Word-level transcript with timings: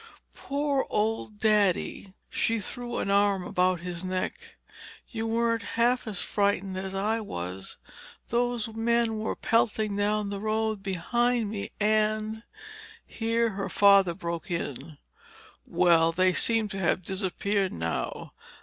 "Poor 0.33 0.87
old 0.89 1.39
Daddy." 1.39 2.15
She 2.27 2.59
threw 2.59 2.97
an 2.97 3.11
arm 3.11 3.45
about 3.45 3.81
his 3.81 4.03
neck. 4.03 4.55
"You 5.07 5.27
weren't 5.27 5.61
half 5.77 6.07
as 6.07 6.19
frightened 6.23 6.75
as 6.75 6.95
I 6.95 7.21
was. 7.21 7.77
Those 8.29 8.67
men 8.69 9.19
were 9.19 9.35
pelting 9.35 9.95
down 9.95 10.31
the 10.31 10.39
road 10.39 10.81
behind 10.81 11.51
me 11.51 11.69
and—" 11.79 12.41
Her 13.19 13.69
father 13.69 14.15
broke 14.15 14.49
in. 14.49 14.97
"Well, 15.67 16.11
they 16.11 16.33
seem 16.33 16.67
to 16.69 16.79
have 16.79 17.03
disappeared 17.03 17.71
now. 17.71 18.33